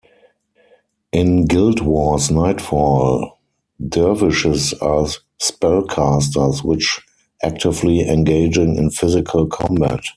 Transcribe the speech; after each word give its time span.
In 1.11 1.45
"Guild 1.45 1.81
Wars 1.81 2.31
Nightfall", 2.31 3.37
dervishes 3.79 4.73
are 4.81 5.05
spellcasters, 5.39 6.63
which 6.63 6.99
actively 7.43 8.09
engaging 8.09 8.77
in 8.77 8.89
physical 8.89 9.45
combat. 9.45 10.01